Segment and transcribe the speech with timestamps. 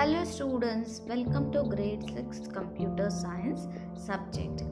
[0.00, 4.62] Hello students, welcome to grade 6 computer science subject.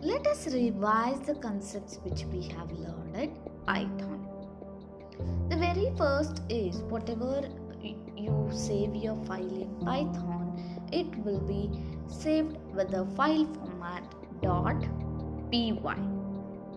[0.00, 4.28] Let us revise the concepts which we have learned at Python.
[5.48, 7.48] The very first is whatever
[7.82, 11.68] you save your file in Python, it will be
[12.06, 14.04] saved with the file format
[15.50, 15.72] .py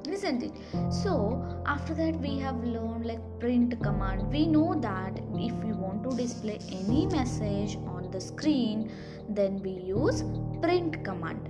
[0.09, 0.51] isn't it?
[0.91, 4.31] So after that we have learned like print command.
[4.31, 8.91] We know that if we want to display any message on the screen
[9.29, 10.23] then we use
[10.61, 11.49] print command.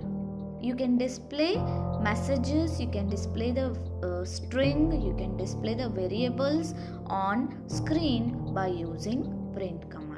[0.62, 1.56] You can display
[2.00, 3.66] messages you can display the
[4.02, 6.74] uh, string you can display the variables
[7.06, 9.22] on screen by using
[9.54, 10.13] print command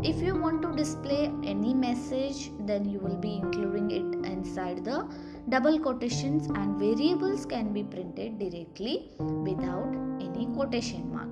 [0.00, 5.06] if you want to display any message then you will be including it inside the
[5.48, 11.28] double quotations and variables can be printed directly without any quotation mark.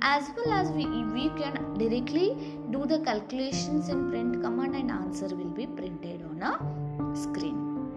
[0.00, 5.28] As well as we, we can directly do the calculations in print command and answer
[5.34, 7.90] will be printed on a screen.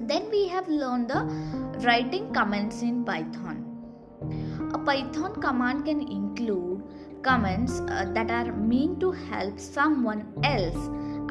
[0.00, 1.22] Then we have learned the
[1.84, 3.62] writing comments in python.
[4.74, 6.82] A python command can include
[7.26, 10.82] comments uh, that are meant to help someone else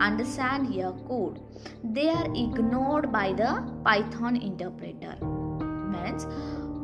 [0.08, 1.40] understand your code.
[1.84, 3.52] They are ignored by the
[3.86, 5.16] Python interpreter.
[5.94, 6.28] Means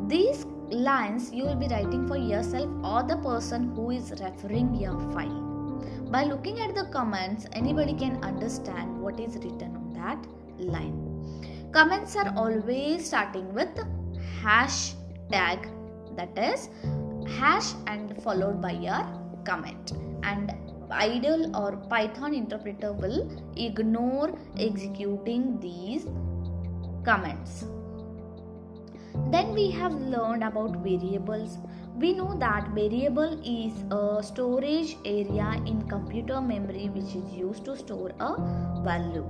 [0.07, 4.97] these lines you will be writing for yourself or the person who is referring your
[5.11, 5.41] file.
[6.09, 10.25] By looking at the comments, anybody can understand what is written on that
[10.57, 10.97] line.
[11.73, 13.77] Comments are always starting with
[14.41, 15.69] hashtag
[16.15, 16.69] that is
[17.39, 19.05] hash and followed by your
[19.45, 19.93] comment.
[20.23, 20.53] And
[20.91, 26.05] idle or python interpreter will ignore executing these
[27.03, 27.65] comments.
[29.29, 31.57] Then we have learned about variables.
[31.95, 37.77] We know that variable is a storage area in computer memory which is used to
[37.77, 38.35] store a
[38.83, 39.25] value.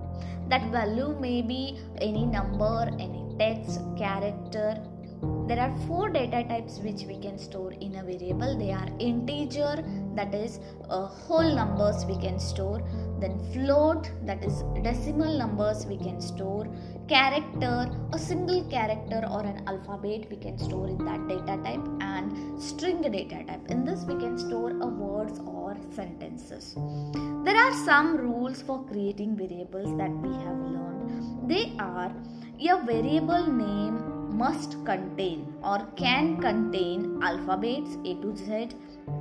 [0.50, 4.82] That value may be any number any text character
[5.48, 8.58] there are four data types which we can store in a variable.
[8.58, 9.84] They are integer
[10.16, 10.60] that is
[10.90, 12.82] uh, whole numbers we can store.
[13.20, 16.68] Then float that is decimal numbers we can store.
[17.08, 21.86] Character a single character or an alphabet we can store in that data type.
[22.02, 23.70] And string data type.
[23.70, 26.76] In this we can store a words or sentences.
[27.44, 31.50] There are some rules for creating variables that we have learned.
[31.50, 32.14] They are
[32.60, 38.70] a variable name must contain or can contain alphabets A to Z,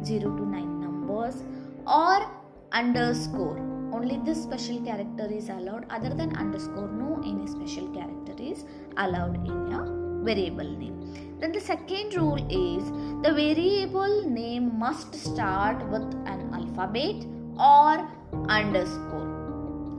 [0.04, 1.42] 0 to 9 numbers,
[1.86, 2.30] or
[2.72, 3.58] underscore.
[3.92, 8.64] Only this special character is allowed, other than underscore, no any special character is
[8.96, 11.38] allowed in a variable name.
[11.40, 12.84] Then the second rule is
[13.22, 17.24] the variable name must start with an alphabet
[17.58, 18.08] or
[18.48, 19.28] underscore.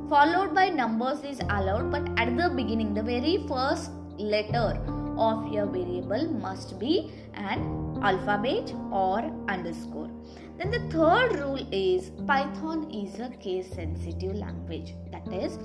[0.10, 4.80] Followed by numbers is allowed, but at the beginning, the very first letter
[5.28, 10.10] of your variable must be an alphabet or underscore.
[10.58, 14.94] Then the third rule is Python is a case sensitive language.
[15.12, 15.58] That is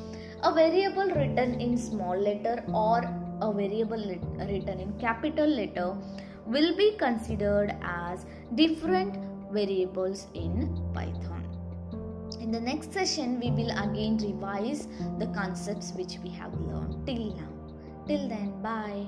[0.43, 2.99] a variable written in small letter or
[3.41, 4.05] a variable
[4.39, 5.97] written in capital letter
[6.47, 8.25] will be considered as
[8.55, 9.19] different
[9.53, 10.53] variables in
[10.95, 11.45] Python.
[12.41, 14.87] In the next session, we will again revise
[15.19, 17.53] the concepts which we have learned till now.
[18.07, 19.07] Till then, bye.